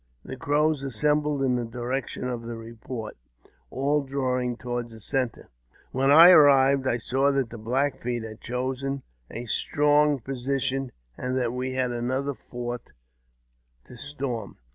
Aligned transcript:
The 0.25 0.35
Crows 0.35 0.81
assembled 0.81 1.43
in 1.43 1.57
the 1.57 1.63
direction 1.63 2.27
of 2.27 2.41
the 2.41 2.55
report, 2.55 3.15
all 3.69 4.01
drawing 4.01 4.57
toward 4.57 4.91
a 4.93 4.99
centre. 4.99 5.51
When 5.91 6.09
I 6.09 6.31
arrived, 6.31 6.87
I 6.87 6.97
saw 6.97 7.31
that 7.31 7.51
the 7.51 7.59
Black 7.59 7.99
Feet 7.99 8.23
had 8.23 8.41
chosen 8.41 9.03
a 9.29 9.45
strong 9.45 10.19
position, 10.19 10.91
and 11.19 11.37
that 11.37 11.53
we 11.53 11.73
had 11.73 11.91
another 11.91 12.33
fort 12.33 12.93
to 13.85 13.95
storm. 13.95 14.57